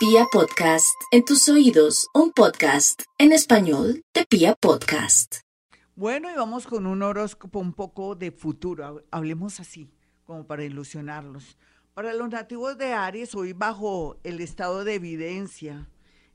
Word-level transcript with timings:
Pia 0.00 0.24
Podcast, 0.32 0.98
en 1.10 1.26
tus 1.26 1.46
oídos, 1.50 2.08
un 2.14 2.32
podcast 2.32 3.02
en 3.18 3.32
español 3.32 4.02
de 4.14 4.24
Pia 4.24 4.54
Podcast. 4.54 5.40
Bueno, 5.94 6.30
y 6.30 6.34
vamos 6.34 6.66
con 6.66 6.86
un 6.86 7.02
horóscopo 7.02 7.58
un 7.58 7.74
poco 7.74 8.14
de 8.14 8.30
futuro, 8.30 9.04
hablemos 9.10 9.60
así, 9.60 9.92
como 10.24 10.46
para 10.46 10.64
ilusionarlos. 10.64 11.58
Para 11.92 12.14
los 12.14 12.30
nativos 12.30 12.78
de 12.78 12.94
Aries, 12.94 13.34
hoy 13.34 13.52
bajo 13.52 14.16
el 14.24 14.40
estado 14.40 14.84
de 14.84 14.94
evidencia 14.94 15.86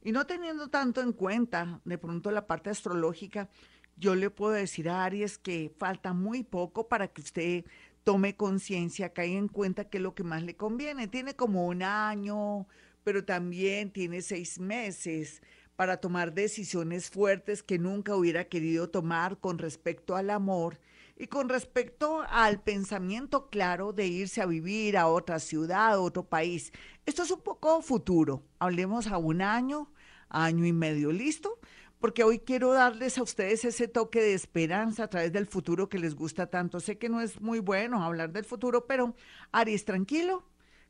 y 0.03 0.11
no 0.11 0.27
teniendo 0.27 0.67
tanto 0.67 1.01
en 1.01 1.11
cuenta 1.11 1.81
de 1.85 1.97
pronto 1.97 2.29
la 2.29 2.45
parte 2.45 2.69
astrológica, 2.69 3.49
yo 3.97 4.13
le 4.13 4.29
puedo 4.29 4.53
decir 4.53 4.89
a 4.89 5.05
Aries 5.05 5.39
que 5.39 5.73
falta 5.75 6.13
muy 6.13 6.43
poco 6.43 6.87
para 6.87 7.07
que 7.07 7.21
usted 7.21 7.65
tome 8.03 8.35
conciencia, 8.35 9.11
caiga 9.11 9.39
en 9.39 9.47
cuenta 9.47 9.89
que 9.89 9.97
es 9.97 10.03
lo 10.03 10.13
que 10.13 10.23
más 10.23 10.43
le 10.43 10.55
conviene. 10.55 11.07
Tiene 11.07 11.35
como 11.35 11.65
un 11.65 11.81
año, 11.81 12.67
pero 13.05 13.23
también 13.23 13.91
tiene 13.91 14.23
seis 14.23 14.59
meses 14.59 15.43
para 15.75 15.97
tomar 15.97 16.33
decisiones 16.33 17.11
fuertes 17.11 17.61
que 17.61 17.77
nunca 17.77 18.15
hubiera 18.15 18.45
querido 18.45 18.89
tomar 18.89 19.37
con 19.39 19.59
respecto 19.59 20.15
al 20.15 20.31
amor 20.31 20.79
y 21.15 21.27
con 21.27 21.47
respecto 21.47 22.23
al 22.27 22.63
pensamiento 22.63 23.47
claro 23.49 23.93
de 23.93 24.07
irse 24.07 24.41
a 24.41 24.47
vivir 24.47 24.97
a 24.97 25.07
otra 25.07 25.37
ciudad, 25.39 25.93
a 25.93 25.99
otro 25.99 26.27
país. 26.27 26.73
Esto 27.05 27.21
es 27.21 27.29
un 27.29 27.41
poco 27.41 27.81
futuro. 27.83 28.43
Hablemos 28.57 29.05
a 29.07 29.19
un 29.19 29.43
año, 29.43 29.91
año 30.27 30.65
y 30.65 30.73
medio, 30.73 31.11
¿listo? 31.11 31.59
Porque 31.99 32.23
hoy 32.23 32.39
quiero 32.39 32.73
darles 32.73 33.19
a 33.19 33.23
ustedes 33.23 33.65
ese 33.65 33.87
toque 33.87 34.19
de 34.19 34.33
esperanza 34.33 35.03
a 35.03 35.09
través 35.09 35.31
del 35.31 35.45
futuro 35.45 35.89
que 35.89 35.99
les 35.99 36.15
gusta 36.15 36.47
tanto. 36.47 36.79
Sé 36.79 36.97
que 36.97 37.07
no 37.07 37.21
es 37.21 37.39
muy 37.39 37.59
bueno 37.59 38.03
hablar 38.03 38.31
del 38.31 38.45
futuro, 38.45 38.87
pero 38.87 39.15
Aries, 39.51 39.85
tranquilo, 39.85 40.43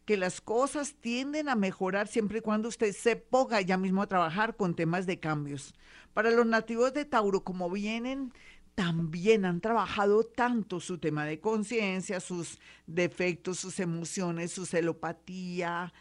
que 0.06 0.18
las 0.18 0.40
cosas 0.40 0.96
tienden 1.02 1.50
a 1.50 1.56
mejorar 1.56 2.08
siempre 2.08 2.38
y 2.38 2.42
cuando 2.42 2.70
usted 2.70 2.94
se 2.94 3.16
ponga 3.16 3.62
ya 3.62 3.78
mismo 3.78 4.02
a 4.02 4.08
trabajar 4.08 4.56
con 4.56 4.76
temas 4.76 5.06
de 5.06 5.20
cambios. 5.20 5.74
Para 6.14 6.32
los 6.32 6.46
nativos 6.46 6.94
de 6.94 7.06
Tauro, 7.06 7.44
como 7.44 7.70
vienen, 7.70 8.32
también 8.76 9.46
han 9.46 9.62
trabajado 9.62 10.24
tanto 10.24 10.80
su 10.80 10.98
tema 10.98 11.26
de 11.26 11.40
conciencia, 11.40 12.20
sus 12.20 12.60
defectos, 12.86 13.60
sus 13.60 13.80
emociones, 13.80 14.52
su 14.52 14.66
celopatía, 14.66 15.94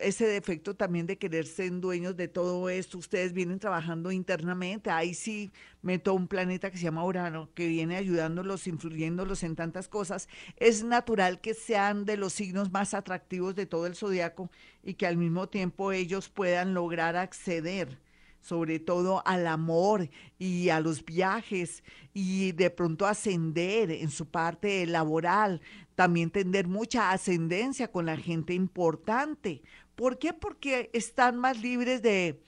ese 0.00 0.26
defecto 0.26 0.74
también 0.74 1.06
de 1.06 1.18
querer 1.18 1.46
ser 1.46 1.70
dueños 1.80 2.16
de 2.16 2.28
todo 2.28 2.68
esto. 2.68 2.98
Ustedes 2.98 3.32
vienen 3.32 3.58
trabajando 3.58 4.10
internamente. 4.10 4.90
Ahí 4.90 5.14
sí 5.14 5.52
meto 5.82 6.14
un 6.14 6.28
planeta 6.28 6.70
que 6.70 6.78
se 6.78 6.84
llama 6.84 7.04
Urano, 7.04 7.50
que 7.54 7.68
viene 7.68 7.96
ayudándolos, 7.96 8.66
influyéndolos 8.66 9.42
en 9.42 9.56
tantas 9.56 9.88
cosas. 9.88 10.28
Es 10.56 10.84
natural 10.84 11.40
que 11.40 11.54
sean 11.54 12.04
de 12.04 12.16
los 12.16 12.32
signos 12.32 12.72
más 12.72 12.94
atractivos 12.94 13.54
de 13.54 13.66
todo 13.66 13.86
el 13.86 13.96
zodiaco 13.96 14.50
y 14.82 14.94
que 14.94 15.06
al 15.06 15.16
mismo 15.16 15.48
tiempo 15.48 15.92
ellos 15.92 16.28
puedan 16.28 16.74
lograr 16.74 17.16
acceder 17.16 17.98
sobre 18.46 18.78
todo 18.78 19.26
al 19.26 19.48
amor 19.48 20.08
y 20.38 20.68
a 20.68 20.78
los 20.78 21.04
viajes 21.04 21.82
y 22.14 22.52
de 22.52 22.70
pronto 22.70 23.04
ascender 23.04 23.90
en 23.90 24.08
su 24.08 24.26
parte 24.26 24.86
laboral, 24.86 25.60
también 25.96 26.30
tener 26.30 26.68
mucha 26.68 27.10
ascendencia 27.10 27.90
con 27.90 28.06
la 28.06 28.16
gente 28.16 28.54
importante. 28.54 29.62
¿Por 29.96 30.20
qué? 30.20 30.32
Porque 30.32 30.90
están 30.92 31.38
más 31.38 31.60
libres 31.60 32.02
de, 32.02 32.40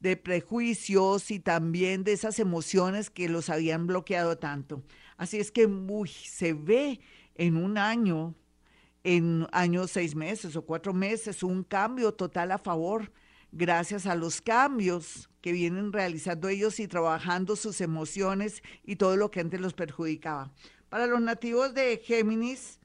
de 0.00 0.16
prejuicios 0.16 1.30
y 1.30 1.38
también 1.38 2.02
de 2.02 2.14
esas 2.14 2.40
emociones 2.40 3.08
que 3.08 3.28
los 3.28 3.48
habían 3.48 3.86
bloqueado 3.86 4.36
tanto. 4.38 4.82
Así 5.16 5.38
es 5.38 5.52
que 5.52 5.66
uy, 5.66 6.08
se 6.08 6.52
ve 6.52 6.98
en 7.36 7.56
un 7.56 7.78
año, 7.78 8.34
en 9.04 9.46
años 9.52 9.92
seis 9.92 10.16
meses 10.16 10.56
o 10.56 10.62
cuatro 10.62 10.92
meses, 10.92 11.44
un 11.44 11.62
cambio 11.62 12.12
total 12.12 12.50
a 12.50 12.58
favor 12.58 13.12
gracias 13.56 14.06
a 14.06 14.16
los 14.16 14.40
cambios 14.40 15.30
que 15.40 15.52
vienen 15.52 15.92
realizando 15.92 16.48
ellos 16.48 16.80
y 16.80 16.88
trabajando 16.88 17.54
sus 17.54 17.80
emociones 17.80 18.62
y 18.84 18.96
todo 18.96 19.16
lo 19.16 19.30
que 19.30 19.40
antes 19.40 19.60
los 19.60 19.74
perjudicaba. 19.74 20.52
Para 20.88 21.06
los 21.06 21.20
nativos 21.20 21.72
de 21.72 21.98
Géminis, 22.04 22.80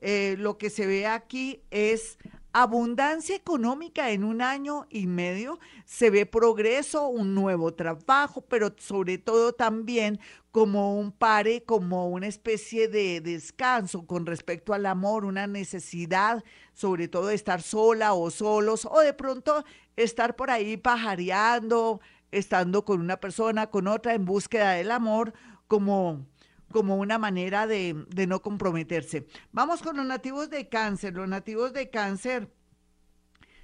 eh, 0.00 0.36
lo 0.38 0.58
que 0.58 0.70
se 0.70 0.86
ve 0.86 1.06
aquí 1.06 1.62
es 1.70 2.18
abundancia 2.52 3.36
económica 3.36 4.10
en 4.10 4.24
un 4.24 4.42
año 4.42 4.86
y 4.90 5.06
medio, 5.06 5.58
se 5.84 6.10
ve 6.10 6.26
progreso, 6.26 7.08
un 7.08 7.34
nuevo 7.34 7.74
trabajo, 7.74 8.40
pero 8.42 8.74
sobre 8.78 9.18
todo 9.18 9.52
también 9.52 10.18
como 10.50 10.98
un 10.98 11.12
pare, 11.12 11.62
como 11.62 12.08
una 12.08 12.26
especie 12.26 12.88
de 12.88 13.20
descanso 13.20 14.06
con 14.06 14.26
respecto 14.26 14.72
al 14.72 14.86
amor, 14.86 15.24
una 15.24 15.46
necesidad, 15.46 16.42
sobre 16.72 17.08
todo 17.08 17.26
de 17.28 17.34
estar 17.34 17.62
sola 17.62 18.14
o 18.14 18.30
solos, 18.30 18.86
o 18.90 19.00
de 19.00 19.12
pronto 19.12 19.64
estar 19.96 20.34
por 20.36 20.50
ahí 20.50 20.76
pajareando, 20.76 22.00
estando 22.30 22.84
con 22.84 23.00
una 23.00 23.18
persona, 23.18 23.68
con 23.68 23.86
otra, 23.86 24.14
en 24.14 24.24
búsqueda 24.24 24.72
del 24.72 24.90
amor, 24.90 25.32
como 25.66 26.26
como 26.70 26.96
una 26.96 27.18
manera 27.18 27.66
de, 27.66 28.04
de, 28.08 28.26
no 28.26 28.42
comprometerse. 28.42 29.26
Vamos 29.52 29.82
con 29.82 29.96
los 29.96 30.06
nativos 30.06 30.50
de 30.50 30.68
cáncer. 30.68 31.14
Los 31.14 31.28
nativos 31.28 31.72
de 31.72 31.90
cáncer 31.90 32.50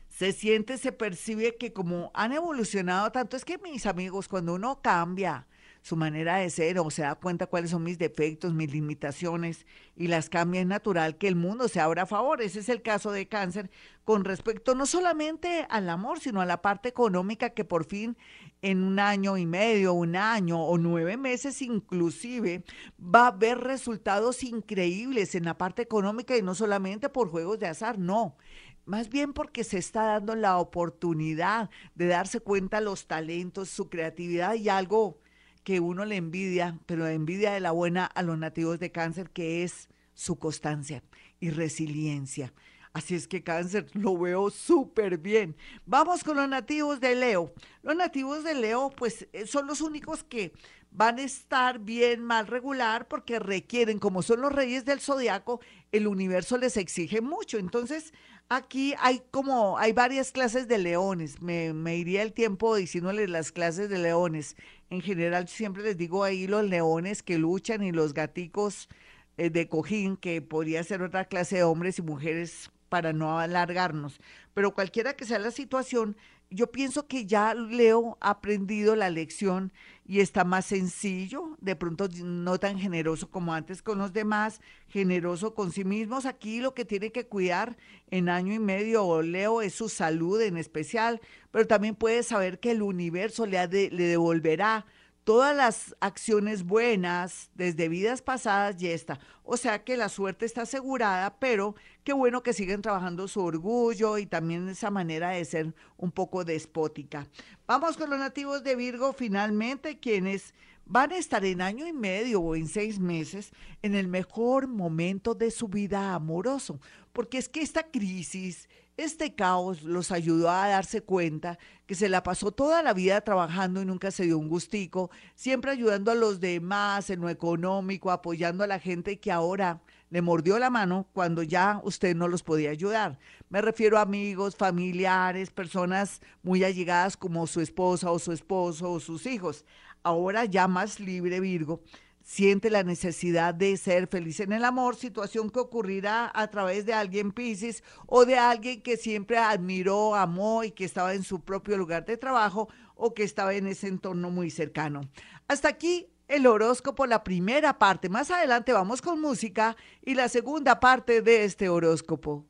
se 0.09 0.33
siente, 0.33 0.79
se 0.79 0.93
percibe 0.93 1.57
que 1.57 1.73
como 1.73 2.11
han 2.15 2.33
evolucionado 2.33 3.11
tanto, 3.11 3.37
es 3.37 3.45
que 3.45 3.59
mis 3.59 3.85
amigos, 3.87 4.29
cuando 4.29 4.55
uno 4.55 4.81
cambia, 4.81 5.47
su 5.85 5.97
manera 5.97 6.39
de 6.39 6.49
ser 6.49 6.79
o 6.79 6.91
se 6.91 7.03
da 7.03 7.15
cuenta 7.15 7.47
cuáles 7.47 7.71
son 7.71 7.83
mis 7.83 7.99
defectos, 7.99 8.55
mis 8.55 8.73
limitaciones 8.73 9.67
y 9.95 10.07
las 10.07 10.31
cambia, 10.31 10.63
es 10.63 10.67
natural 10.67 11.19
que 11.19 11.29
el 11.29 11.37
mundo 11.37 11.69
se 11.69 11.79
abra 11.79 12.05
a 12.05 12.07
favor. 12.07 12.41
Ese 12.41 12.61
es 12.61 12.71
el 12.71 12.81
caso 12.81 13.13
de 13.13 13.29
cáncer 13.29 13.71
con 14.03 14.25
respecto 14.25 14.75
no 14.75 14.87
solamente 14.87 15.67
al 15.69 15.91
amor, 15.91 16.21
sino 16.21 16.41
a 16.41 16.47
la 16.47 16.63
parte 16.63 16.89
económica 16.89 17.51
que 17.51 17.67
por 17.67 17.85
fin 17.85 18.17
en 18.63 18.83
un 18.83 18.99
año 18.99 19.37
y 19.37 19.45
medio, 19.45 19.93
un 19.93 20.17
año 20.17 20.59
o 20.59 20.79
nueve 20.79 21.19
meses 21.19 21.61
inclusive, 21.61 22.65
va 22.99 23.25
a 23.25 23.27
haber 23.27 23.59
resultados 23.59 24.43
increíbles 24.43 25.35
en 25.35 25.45
la 25.45 25.59
parte 25.59 25.83
económica 25.83 26.35
y 26.35 26.41
no 26.41 26.55
solamente 26.55 27.11
por 27.11 27.29
juegos 27.29 27.59
de 27.59 27.67
azar, 27.67 27.99
no 27.99 28.39
más 28.87 29.11
bien 29.11 29.35
porque 29.35 29.65
se 29.65 29.77
está 29.79 30.05
dando 30.05 30.35
la 30.35 30.59
oportunidad 30.59 31.69
de 31.95 32.07
darse 32.07 32.41
cuenta 32.41 32.81
los 32.81 33.07
talentos, 33.07 33.69
su 33.69 33.89
creatividad 33.89 34.55
y 34.55 34.69
algo 34.69 35.19
que 35.65 35.81
uno 35.81 36.05
le 36.05 36.17
envidia, 36.17 36.79
pero 36.87 37.09
envidia 37.09 37.53
de 37.53 37.61
la 37.61 37.73
buena 37.73 38.05
a 38.07 38.23
los 38.23 38.39
nativos 38.39 38.79
de 38.79 38.93
cáncer, 38.93 39.31
que 39.31 39.65
es 39.65 39.89
su 40.15 40.39
constancia 40.39 41.03
y 41.41 41.51
resiliencia. 41.51 42.53
Así 42.93 43.17
es 43.17 43.27
que 43.27 43.43
cáncer 43.43 43.87
lo 43.95 44.17
veo 44.17 44.51
súper 44.51 45.19
bien. 45.19 45.57
Vamos 45.85 46.23
con 46.23 46.37
los 46.37 46.49
nativos 46.49 47.01
de 47.01 47.17
Leo. 47.17 47.53
Los 47.83 47.97
nativos 47.97 48.45
de 48.45 48.55
Leo, 48.55 48.91
pues 48.91 49.27
eh, 49.33 49.47
son 49.47 49.67
los 49.67 49.81
únicos 49.81 50.23
que 50.23 50.53
van 50.93 51.19
a 51.19 51.23
estar 51.23 51.81
bien 51.81 52.23
mal 52.23 52.47
regular 52.47 53.09
porque 53.09 53.41
requieren, 53.41 53.99
como 53.99 54.23
son 54.23 54.41
los 54.41 54.53
reyes 54.53 54.85
del 54.85 55.01
zodiaco, 55.01 55.61
el 55.91 56.07
universo 56.07 56.57
les 56.57 56.77
exige 56.77 57.21
mucho. 57.21 57.59
Entonces, 57.59 58.15
aquí 58.49 58.95
hay 59.01 59.23
como, 59.33 59.77
hay 59.77 59.93
varias 59.93 60.31
clases 60.31 60.69
de 60.69 60.79
leones. 60.79 61.43
Me, 61.43 61.73
me 61.73 61.97
iría 61.97 62.23
el 62.23 62.33
tiempo 62.33 62.77
diciéndoles 62.77 63.29
las 63.29 63.51
clases 63.51 63.89
de 63.89 63.99
leones. 63.99 64.57
En 64.91 65.01
general, 65.01 65.49
siempre 65.49 65.83
les 65.83 65.97
digo 65.97 66.25
ahí 66.25 66.47
los 66.47 66.65
leones 66.65 67.23
que 67.23 67.39
luchan 67.39 67.83
y 67.83 67.93
los 67.93 68.15
gaticos 68.15 68.89
eh, 69.37 69.51
de 69.51 69.69
cojín, 69.69 70.17
que 70.17 70.43
podría 70.43 70.85
ser 70.85 71.03
otra 71.03 71.25
clase 71.25 71.57
de 71.57 71.63
hombres 71.65 71.99
y 71.99 72.03
mujeres 72.03 72.71
para 72.89 73.13
no 73.13 73.39
alargarnos. 73.39 74.21
Pero 74.55 74.75
cualquiera 74.75 75.15
que 75.15 75.25
sea 75.25 75.39
la 75.39 75.51
situación, 75.51 76.17
yo 76.55 76.71
pienso 76.71 77.07
que 77.07 77.27
ya 77.27 77.53
Leo 77.55 78.17
ha 78.21 78.31
aprendido 78.31 78.95
la 78.95 79.11
lección 79.11 79.73
y 80.07 80.21
está 80.21 80.45
más 80.45 80.67
sencillo, 80.67 81.57
de 81.61 81.77
pronto 81.77 82.09
no 82.23 82.59
tan 82.59 82.79
generoso 82.79 83.31
como 83.31 83.55
antes 83.55 83.83
con 83.83 83.99
los 83.99 84.13
demás, 84.13 84.61
generoso 84.87 85.55
con 85.55 85.73
sí 85.73 85.85
mismos. 85.85 86.27
Aquí 86.27 86.61
lo 86.61 86.75
que 86.75 86.85
tiene 86.85 87.11
que 87.11 87.27
cuidar 87.27 87.77
en 88.11 88.29
año 88.29 88.53
y 88.53 88.59
medio 88.59 89.23
Leo 89.23 89.63
es 89.63 89.75
su 89.75 89.89
salud 89.89 90.41
en 90.41 90.57
especial, 90.57 91.21
pero 91.51 91.67
también 91.67 91.97
puede 91.97 92.23
saber 92.23 92.61
que 92.61 92.71
el 92.71 92.83
universo 92.83 93.47
le, 93.47 93.67
le 93.67 94.05
devolverá 94.05 94.87
todas 95.25 95.57
las 95.57 95.97
acciones 96.01 96.65
buenas 96.65 97.51
desde 97.55 97.89
vidas 97.89 98.23
pasadas 98.23 98.81
y 98.81 98.89
esta. 98.89 99.19
O 99.43 99.57
sea 99.57 99.83
que 99.83 99.97
la 99.97 100.09
suerte 100.09 100.47
está 100.47 100.63
asegurada, 100.63 101.39
pero 101.39 101.75
qué 102.05 102.13
bueno 102.13 102.43
que 102.43 102.53
siguen 102.53 102.83
trabajando 102.83 103.27
su 103.27 103.41
orgullo 103.41 104.19
y 104.19 104.27
también 104.27 104.69
esa 104.69 104.91
manera 104.91 105.31
de 105.31 105.45
ser 105.45 105.75
un 105.97 106.13
poco 106.13 106.45
despótica. 106.45 107.27
Vamos 107.67 107.97
con 107.97 108.11
los 108.11 108.19
nativos 108.19 108.63
de 108.63 108.77
Virgo 108.77 109.13
finalmente, 109.13 109.99
quienes 109.99 110.55
van 110.87 111.13
a 111.13 111.17
estar 111.17 111.45
en 111.45 111.63
año 111.63 111.87
y 111.87 111.93
medio 111.95 112.41
o 112.43 112.55
en 112.55 112.69
seis 112.69 112.99
meses 112.99 113.53
en 113.83 113.95
el 113.95 114.07
mejor 114.07 114.69
momento 114.69 115.35
de 115.35 115.51
su 115.51 115.69
vida 115.69 116.15
amoroso, 116.15 116.79
porque 117.13 117.39
es 117.39 117.49
que 117.49 117.63
esta 117.63 117.85
crisis 117.91 118.69
este 118.97 119.35
caos 119.35 119.83
los 119.83 120.13
ayudó 120.13 120.51
a 120.51 120.69
darse 120.69 121.03
cuenta 121.03 121.59
que 121.87 121.95
se 121.95 122.09
la 122.09 122.23
pasó 122.23 122.53
toda 122.53 122.83
la 122.83 122.95
vida 122.95 123.21
trabajando 123.23 123.83
y 123.83 123.85
nunca 123.85 124.11
se 124.11 124.25
dio 124.25 124.39
un 124.39 124.49
gustico, 124.49 125.11
siempre 125.35 125.73
ayudando 125.73 126.11
a 126.11 126.15
los 126.15 126.41
demás 126.41 127.11
en 127.11 127.21
lo 127.21 127.29
económico, 127.29 128.11
apoyando 128.11 128.63
a 128.63 128.69
la 128.69 128.79
gente 128.79 129.19
que 129.19 129.33
ahora 129.33 129.83
le 130.11 130.23
mordió 130.23 130.61
la 130.61 130.71
mano 130.71 131.09
cuando 131.13 131.43
ya 131.43 131.81
usted 131.83 132.15
no 132.15 132.29
los 132.29 132.45
podía 132.45 132.71
ayudar. 132.71 133.19
Me 133.49 133.61
refiero 133.61 133.99
a 133.99 134.03
amigos, 134.03 134.55
familiares, 134.55 135.51
personas 135.51 136.21
muy 136.43 136.63
allegadas 136.63 137.17
como 137.17 137.49
su 137.49 137.61
esposa 137.61 138.13
o 138.13 138.21
su 138.21 138.31
esposo 138.31 138.93
o 138.93 139.01
sus 139.01 139.27
hijos. 139.27 139.65
Ahora 140.05 140.45
ya 140.45 140.69
más 140.69 141.01
libre 141.01 141.41
Virgo, 141.41 141.81
siente 142.25 142.71
la 142.71 142.83
necesidad 142.83 143.55
de 143.55 143.77
ser 143.77 144.09
feliz 144.09 144.41
en 144.41 144.53
el 144.53 144.65
amor, 144.65 144.97
situación 144.97 145.51
que 145.51 145.61
ocurrirá 145.61 146.33
a 146.35 146.49
través 146.49 146.87
de 146.87 146.95
alguien 146.95 147.33
Pisces 147.33 147.85
o 148.07 148.25
de 148.25 148.37
alguien 148.37 148.83
que 148.83 148.97
siempre 148.97 149.37
admiró, 149.37 150.15
amó 150.15 150.65
y 150.65 150.73
que 150.73 150.87
estaba 150.87 151.15
en 151.15 151.23
su 151.23 151.41
propio 151.41 151.77
lugar 151.77 152.07
de 152.07 152.17
trabajo 152.17 152.69
o 152.97 153.13
que 153.13 153.23
estaba 153.23 153.55
en 153.55 153.67
ese 153.67 153.89
entorno 153.89 154.31
muy 154.31 154.51
cercano. 154.51 155.03
Hasta 155.47 155.69
aquí 155.69 156.09
el 156.27 156.47
horóscopo, 156.47 157.07
la 157.07 157.23
primera 157.23 157.79
parte. 157.79 158.09
Más 158.09 158.31
adelante 158.31 158.73
vamos 158.73 159.03
con 159.03 159.21
música 159.21 159.77
y 160.03 160.15
la 160.15 160.31
segunda 160.31 160.81
parte 160.81 161.21
de 161.21 161.45
este 161.45 161.69
horóscopo. 161.69 162.47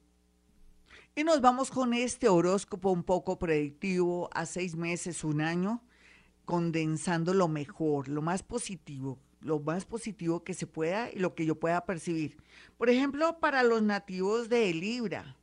Y 1.16 1.24
nos 1.24 1.40
vamos 1.40 1.70
con 1.70 1.94
este 1.94 2.28
horóscopo 2.28 2.90
un 2.90 3.02
poco 3.02 3.40
predictivo 3.40 4.30
a 4.32 4.46
seis 4.46 4.76
meses, 4.76 5.24
un 5.24 5.40
año, 5.40 5.82
condensando 6.44 7.34
lo 7.34 7.48
mejor, 7.48 8.08
lo 8.08 8.22
más 8.22 8.42
positivo, 8.42 9.18
lo 9.44 9.60
más 9.60 9.84
positivo 9.84 10.42
que 10.42 10.54
se 10.54 10.66
pueda 10.66 11.10
y 11.12 11.18
lo 11.18 11.34
que 11.34 11.44
yo 11.44 11.60
pueda 11.60 11.84
percibir. 11.84 12.38
Por 12.78 12.88
ejemplo, 12.88 13.38
para 13.38 13.62
los 13.62 13.82
nativos 13.82 14.48
de 14.48 14.72
Libra, 14.72 15.36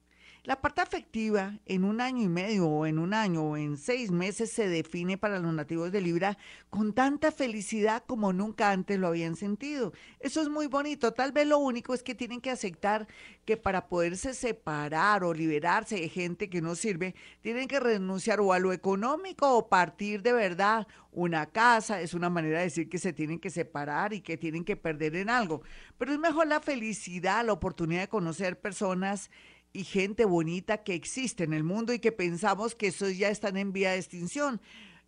la 0.43 0.59
parte 0.59 0.81
afectiva 0.81 1.59
en 1.67 1.83
un 1.83 2.01
año 2.01 2.23
y 2.23 2.27
medio 2.27 2.67
o 2.67 2.87
en 2.87 2.97
un 2.97 3.13
año 3.13 3.43
o 3.43 3.57
en 3.57 3.77
seis 3.77 4.09
meses 4.09 4.51
se 4.51 4.67
define 4.67 5.15
para 5.15 5.37
los 5.37 5.53
nativos 5.53 5.91
de 5.91 6.01
Libra 6.01 6.35
con 6.71 6.93
tanta 6.93 7.31
felicidad 7.31 8.03
como 8.07 8.33
nunca 8.33 8.71
antes 8.71 8.97
lo 8.97 9.07
habían 9.07 9.35
sentido. 9.35 9.93
Eso 10.19 10.41
es 10.41 10.49
muy 10.49 10.65
bonito. 10.65 11.13
Tal 11.13 11.31
vez 11.31 11.45
lo 11.45 11.59
único 11.59 11.93
es 11.93 12.01
que 12.01 12.15
tienen 12.15 12.41
que 12.41 12.49
aceptar 12.49 13.07
que 13.45 13.55
para 13.55 13.87
poderse 13.87 14.33
separar 14.33 15.23
o 15.23 15.31
liberarse 15.31 15.97
de 15.97 16.09
gente 16.09 16.49
que 16.49 16.61
no 16.61 16.73
sirve, 16.73 17.13
tienen 17.41 17.67
que 17.67 17.79
renunciar 17.79 18.41
o 18.41 18.51
a 18.51 18.57
lo 18.57 18.73
económico 18.73 19.55
o 19.55 19.69
partir 19.69 20.23
de 20.23 20.33
verdad 20.33 20.87
una 21.11 21.45
casa. 21.45 22.01
Es 22.01 22.15
una 22.15 22.31
manera 22.31 22.57
de 22.57 22.65
decir 22.65 22.89
que 22.89 22.97
se 22.97 23.13
tienen 23.13 23.37
que 23.37 23.51
separar 23.51 24.11
y 24.11 24.21
que 24.21 24.37
tienen 24.37 24.65
que 24.65 24.75
perder 24.75 25.15
en 25.17 25.29
algo. 25.29 25.61
Pero 25.99 26.13
es 26.13 26.19
mejor 26.19 26.47
la 26.47 26.61
felicidad, 26.61 27.45
la 27.45 27.53
oportunidad 27.53 28.01
de 28.01 28.07
conocer 28.07 28.59
personas 28.59 29.29
y 29.73 29.83
gente 29.83 30.25
bonita 30.25 30.83
que 30.83 30.93
existe 30.93 31.43
en 31.43 31.53
el 31.53 31.63
mundo 31.63 31.93
y 31.93 31.99
que 31.99 32.11
pensamos 32.11 32.75
que 32.75 32.87
esos 32.87 33.17
ya 33.17 33.29
están 33.29 33.57
en 33.57 33.71
vía 33.71 33.91
de 33.91 33.97
extinción. 33.97 34.61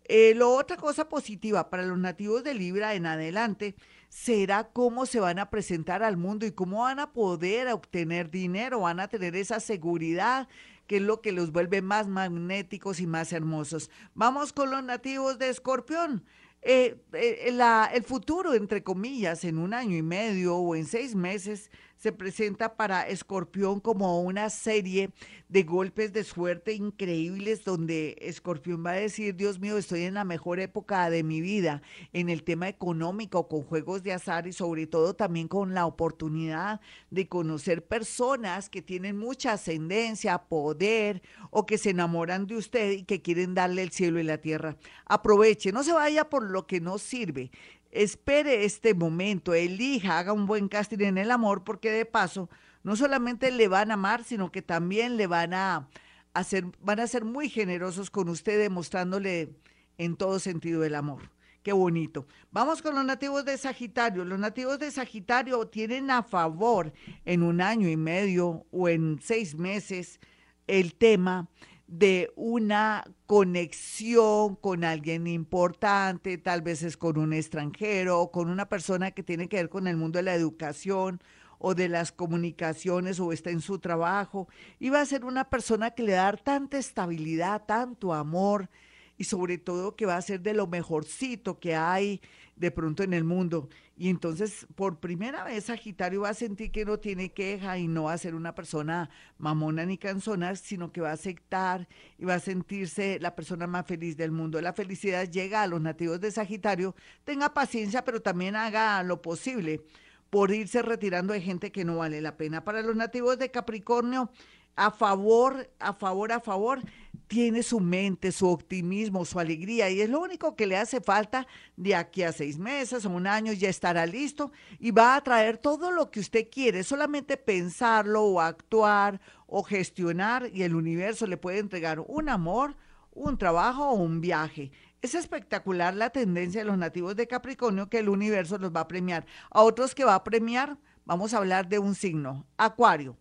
Eh, 0.06 0.34
lo 0.34 0.50
otra 0.50 0.76
cosa 0.76 1.08
positiva 1.08 1.70
para 1.70 1.82
los 1.82 1.98
nativos 1.98 2.44
de 2.44 2.54
Libra 2.54 2.94
en 2.94 3.06
adelante 3.06 3.74
será 4.10 4.64
cómo 4.64 5.06
se 5.06 5.18
van 5.18 5.38
a 5.38 5.50
presentar 5.50 6.02
al 6.02 6.16
mundo 6.16 6.46
y 6.46 6.52
cómo 6.52 6.82
van 6.82 7.00
a 7.00 7.12
poder 7.12 7.68
obtener 7.68 8.30
dinero, 8.30 8.80
van 8.80 9.00
a 9.00 9.08
tener 9.08 9.34
esa 9.34 9.60
seguridad 9.60 10.48
que 10.86 10.96
es 10.96 11.02
lo 11.02 11.20
que 11.22 11.32
los 11.32 11.52
vuelve 11.52 11.80
más 11.80 12.08
magnéticos 12.08 13.00
y 13.00 13.06
más 13.06 13.32
hermosos. 13.32 13.90
Vamos 14.14 14.52
con 14.52 14.70
los 14.70 14.84
nativos 14.84 15.38
de 15.38 15.48
Escorpión. 15.48 16.24
Eh, 16.60 16.96
eh, 17.12 17.58
el 17.92 18.02
futuro, 18.04 18.54
entre 18.54 18.82
comillas, 18.82 19.44
en 19.44 19.58
un 19.58 19.74
año 19.74 19.96
y 19.96 20.02
medio 20.02 20.56
o 20.56 20.74
en 20.76 20.86
seis 20.86 21.14
meses, 21.14 21.70
se 22.04 22.12
presenta 22.12 22.76
para 22.76 23.08
Escorpión 23.08 23.80
como 23.80 24.20
una 24.20 24.50
serie 24.50 25.08
de 25.48 25.62
golpes 25.62 26.12
de 26.12 26.22
suerte 26.22 26.74
increíbles 26.74 27.64
donde 27.64 28.18
Escorpión 28.20 28.84
va 28.84 28.90
a 28.90 28.96
decir, 28.96 29.36
Dios 29.36 29.58
mío, 29.58 29.78
estoy 29.78 30.02
en 30.02 30.12
la 30.12 30.24
mejor 30.24 30.60
época 30.60 31.08
de 31.08 31.22
mi 31.22 31.40
vida 31.40 31.80
en 32.12 32.28
el 32.28 32.44
tema 32.44 32.68
económico, 32.68 33.48
con 33.48 33.62
juegos 33.62 34.02
de 34.02 34.12
azar 34.12 34.46
y 34.46 34.52
sobre 34.52 34.86
todo 34.86 35.14
también 35.14 35.48
con 35.48 35.72
la 35.72 35.86
oportunidad 35.86 36.82
de 37.08 37.26
conocer 37.26 37.86
personas 37.86 38.68
que 38.68 38.82
tienen 38.82 39.16
mucha 39.16 39.52
ascendencia, 39.52 40.36
poder 40.36 41.22
o 41.48 41.64
que 41.64 41.78
se 41.78 41.90
enamoran 41.90 42.46
de 42.46 42.56
usted 42.56 42.90
y 42.90 43.04
que 43.04 43.22
quieren 43.22 43.54
darle 43.54 43.82
el 43.82 43.92
cielo 43.92 44.20
y 44.20 44.24
la 44.24 44.42
tierra. 44.42 44.76
Aproveche, 45.06 45.72
no 45.72 45.82
se 45.82 45.94
vaya 45.94 46.28
por 46.28 46.50
lo 46.50 46.66
que 46.66 46.82
no 46.82 46.98
sirve 46.98 47.50
espere 47.94 48.64
este 48.64 48.92
momento, 48.92 49.54
elija, 49.54 50.18
haga 50.18 50.32
un 50.32 50.46
buen 50.46 50.68
casting 50.68 51.00
en 51.00 51.16
el 51.16 51.30
amor, 51.30 51.64
porque 51.64 51.90
de 51.90 52.04
paso 52.04 52.50
no 52.82 52.96
solamente 52.96 53.50
le 53.50 53.68
van 53.68 53.90
a 53.90 53.94
amar, 53.94 54.24
sino 54.24 54.52
que 54.52 54.60
también 54.60 55.16
le 55.16 55.26
van 55.26 55.54
a 55.54 55.88
hacer, 56.34 56.66
van 56.80 57.00
a 57.00 57.06
ser 57.06 57.24
muy 57.24 57.48
generosos 57.48 58.10
con 58.10 58.28
usted, 58.28 58.58
demostrándole 58.58 59.54
en 59.96 60.16
todo 60.16 60.38
sentido 60.38 60.84
el 60.84 60.94
amor. 60.94 61.30
Qué 61.62 61.72
bonito. 61.72 62.26
Vamos 62.50 62.82
con 62.82 62.94
los 62.94 63.06
nativos 63.06 63.46
de 63.46 63.56
Sagitario. 63.56 64.26
Los 64.26 64.38
nativos 64.38 64.78
de 64.78 64.90
Sagitario 64.90 65.66
tienen 65.66 66.10
a 66.10 66.22
favor 66.22 66.92
en 67.24 67.42
un 67.42 67.62
año 67.62 67.88
y 67.88 67.96
medio 67.96 68.66
o 68.70 68.88
en 68.90 69.18
seis 69.22 69.54
meses 69.54 70.20
el 70.66 70.94
tema 70.94 71.48
de 71.86 72.32
una 72.36 73.04
conexión 73.26 74.56
con 74.56 74.84
alguien 74.84 75.26
importante, 75.26 76.38
tal 76.38 76.62
vez 76.62 76.82
es 76.82 76.96
con 76.96 77.18
un 77.18 77.32
extranjero 77.32 78.20
o 78.20 78.30
con 78.30 78.48
una 78.48 78.68
persona 78.68 79.10
que 79.10 79.22
tiene 79.22 79.48
que 79.48 79.56
ver 79.56 79.68
con 79.68 79.86
el 79.86 79.96
mundo 79.96 80.18
de 80.18 80.22
la 80.22 80.34
educación 80.34 81.20
o 81.58 81.74
de 81.74 81.88
las 81.88 82.12
comunicaciones 82.12 83.20
o 83.20 83.32
está 83.32 83.50
en 83.50 83.60
su 83.60 83.78
trabajo. 83.78 84.48
Y 84.78 84.90
va 84.90 85.00
a 85.00 85.06
ser 85.06 85.24
una 85.24 85.48
persona 85.50 85.90
que 85.92 86.02
le 86.02 86.12
va 86.12 86.20
a 86.20 86.24
dar 86.24 86.40
tanta 86.40 86.78
estabilidad, 86.78 87.64
tanto 87.66 88.12
amor 88.12 88.68
y 89.16 89.24
sobre 89.24 89.58
todo 89.58 89.96
que 89.96 90.06
va 90.06 90.16
a 90.16 90.22
ser 90.22 90.40
de 90.40 90.54
lo 90.54 90.66
mejorcito 90.66 91.58
que 91.58 91.74
hay 91.74 92.20
de 92.56 92.70
pronto 92.70 93.02
en 93.02 93.12
el 93.14 93.24
mundo. 93.24 93.68
Y 93.96 94.08
entonces, 94.08 94.66
por 94.74 94.98
primera 94.98 95.44
vez, 95.44 95.64
Sagitario 95.64 96.22
va 96.22 96.30
a 96.30 96.34
sentir 96.34 96.72
que 96.72 96.84
no 96.84 96.98
tiene 96.98 97.32
queja 97.32 97.78
y 97.78 97.86
no 97.86 98.04
va 98.04 98.12
a 98.12 98.18
ser 98.18 98.34
una 98.34 98.54
persona 98.54 99.08
mamona 99.38 99.86
ni 99.86 99.98
cansona, 99.98 100.56
sino 100.56 100.92
que 100.92 101.00
va 101.00 101.10
a 101.10 101.14
aceptar 101.14 101.88
y 102.18 102.24
va 102.24 102.34
a 102.34 102.40
sentirse 102.40 103.18
la 103.20 103.36
persona 103.36 103.66
más 103.66 103.86
feliz 103.86 104.16
del 104.16 104.32
mundo. 104.32 104.60
La 104.60 104.72
felicidad 104.72 105.30
llega 105.30 105.62
a 105.62 105.66
los 105.68 105.80
nativos 105.80 106.20
de 106.20 106.32
Sagitario. 106.32 106.96
Tenga 107.24 107.54
paciencia, 107.54 108.04
pero 108.04 108.20
también 108.20 108.56
haga 108.56 109.02
lo 109.04 109.22
posible 109.22 109.82
por 110.30 110.50
irse 110.50 110.82
retirando 110.82 111.32
de 111.32 111.40
gente 111.40 111.70
que 111.70 111.84
no 111.84 111.98
vale 111.98 112.20
la 112.20 112.36
pena. 112.36 112.64
Para 112.64 112.82
los 112.82 112.96
nativos 112.96 113.38
de 113.38 113.52
Capricornio, 113.52 114.30
a 114.76 114.90
favor, 114.90 115.70
a 115.78 115.92
favor, 115.92 116.32
a 116.32 116.40
favor, 116.40 116.80
tiene 117.26 117.62
su 117.62 117.80
mente, 117.80 118.32
su 118.32 118.48
optimismo, 118.48 119.24
su 119.24 119.40
alegría 119.40 119.90
y 119.90 120.00
es 120.00 120.10
lo 120.10 120.20
único 120.20 120.56
que 120.56 120.66
le 120.66 120.76
hace 120.76 121.00
falta 121.00 121.46
de 121.76 121.94
aquí 121.94 122.22
a 122.22 122.32
seis 122.32 122.58
meses 122.58 123.04
o 123.04 123.10
un 123.10 123.26
año 123.26 123.52
ya 123.52 123.68
estará 123.68 124.06
listo 124.06 124.52
y 124.78 124.90
va 124.90 125.16
a 125.16 125.20
traer 125.22 125.58
todo 125.58 125.90
lo 125.90 126.10
que 126.10 126.20
usted 126.20 126.48
quiere, 126.50 126.84
solamente 126.84 127.36
pensarlo 127.36 128.22
o 128.22 128.40
actuar 128.40 129.20
o 129.46 129.62
gestionar 129.62 130.50
y 130.52 130.62
el 130.62 130.74
universo 130.74 131.26
le 131.26 131.36
puede 131.36 131.58
entregar 131.58 132.00
un 132.06 132.28
amor, 132.28 132.76
un 133.12 133.38
trabajo 133.38 133.88
o 133.88 133.94
un 133.94 134.20
viaje. 134.20 134.70
Es 135.00 135.14
espectacular 135.14 135.94
la 135.94 136.10
tendencia 136.10 136.62
de 136.62 136.66
los 136.66 136.78
nativos 136.78 137.14
de 137.16 137.26
Capricornio 137.26 137.88
que 137.88 137.98
el 137.98 138.08
universo 138.08 138.58
los 138.58 138.74
va 138.74 138.80
a 138.80 138.88
premiar. 138.88 139.26
A 139.50 139.62
otros 139.62 139.94
que 139.94 140.04
va 140.04 140.14
a 140.14 140.24
premiar, 140.24 140.78
vamos 141.04 141.34
a 141.34 141.38
hablar 141.38 141.68
de 141.68 141.78
un 141.78 141.94
signo, 141.94 142.46
Acuario. 142.56 143.16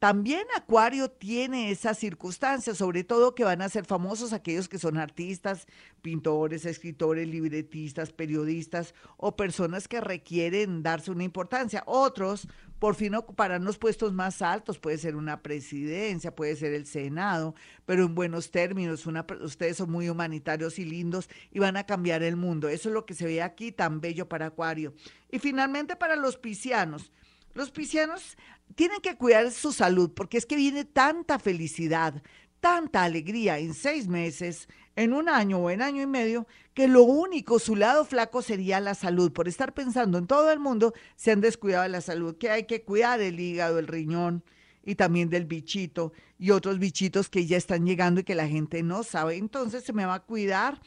También 0.00 0.46
Acuario 0.56 1.10
tiene 1.10 1.70
esas 1.70 1.98
circunstancias, 1.98 2.78
sobre 2.78 3.04
todo 3.04 3.34
que 3.34 3.44
van 3.44 3.60
a 3.60 3.68
ser 3.68 3.84
famosos 3.84 4.32
aquellos 4.32 4.66
que 4.66 4.78
son 4.78 4.96
artistas, 4.96 5.66
pintores, 6.00 6.64
escritores, 6.64 7.28
libretistas, 7.28 8.10
periodistas 8.10 8.94
o 9.18 9.36
personas 9.36 9.88
que 9.88 10.00
requieren 10.00 10.82
darse 10.82 11.10
una 11.10 11.24
importancia. 11.24 11.82
Otros, 11.84 12.48
por 12.78 12.94
fin, 12.94 13.14
ocuparán 13.14 13.62
los 13.62 13.76
puestos 13.76 14.14
más 14.14 14.40
altos, 14.40 14.78
puede 14.78 14.96
ser 14.96 15.16
una 15.16 15.42
presidencia, 15.42 16.34
puede 16.34 16.56
ser 16.56 16.72
el 16.72 16.86
Senado, 16.86 17.54
pero 17.84 18.06
en 18.06 18.14
buenos 18.14 18.50
términos, 18.50 19.06
ustedes 19.42 19.76
son 19.76 19.90
muy 19.90 20.08
humanitarios 20.08 20.78
y 20.78 20.86
lindos 20.86 21.28
y 21.50 21.58
van 21.58 21.76
a 21.76 21.84
cambiar 21.84 22.22
el 22.22 22.36
mundo. 22.36 22.70
Eso 22.70 22.88
es 22.88 22.94
lo 22.94 23.04
que 23.04 23.12
se 23.12 23.26
ve 23.26 23.42
aquí 23.42 23.70
tan 23.70 24.00
bello 24.00 24.30
para 24.30 24.46
Acuario. 24.46 24.94
Y 25.30 25.40
finalmente 25.40 25.94
para 25.94 26.16
los 26.16 26.38
piscianos. 26.38 27.12
Los 27.54 27.70
piscianos 27.70 28.36
tienen 28.74 29.00
que 29.00 29.16
cuidar 29.16 29.50
su 29.50 29.72
salud 29.72 30.10
porque 30.14 30.38
es 30.38 30.46
que 30.46 30.56
viene 30.56 30.84
tanta 30.84 31.38
felicidad, 31.38 32.22
tanta 32.60 33.04
alegría 33.04 33.58
en 33.58 33.74
seis 33.74 34.06
meses, 34.06 34.68
en 34.96 35.12
un 35.12 35.28
año 35.28 35.58
o 35.58 35.70
en 35.70 35.82
año 35.82 36.02
y 36.02 36.06
medio, 36.06 36.46
que 36.74 36.86
lo 36.86 37.02
único, 37.02 37.58
su 37.58 37.74
lado 37.74 38.04
flaco 38.04 38.42
sería 38.42 38.80
la 38.80 38.94
salud. 38.94 39.32
Por 39.32 39.48
estar 39.48 39.72
pensando 39.72 40.18
en 40.18 40.26
todo 40.26 40.50
el 40.52 40.60
mundo, 40.60 40.92
se 41.16 41.32
han 41.32 41.40
descuidado 41.40 41.84
de 41.84 41.88
la 41.88 42.00
salud, 42.00 42.36
que 42.36 42.50
hay 42.50 42.64
que 42.64 42.82
cuidar 42.82 43.20
el 43.20 43.40
hígado, 43.40 43.78
el 43.78 43.86
riñón 43.86 44.44
y 44.84 44.94
también 44.94 45.30
del 45.30 45.46
bichito 45.46 46.12
y 46.38 46.50
otros 46.50 46.78
bichitos 46.78 47.28
que 47.28 47.46
ya 47.46 47.56
están 47.56 47.86
llegando 47.86 48.20
y 48.20 48.24
que 48.24 48.34
la 48.34 48.48
gente 48.48 48.82
no 48.82 49.02
sabe. 49.02 49.36
Entonces 49.36 49.84
se 49.84 49.92
me 49.92 50.04
va 50.04 50.14
a 50.14 50.24
cuidar 50.24 50.80